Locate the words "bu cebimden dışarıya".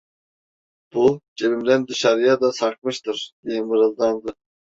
0.93-2.41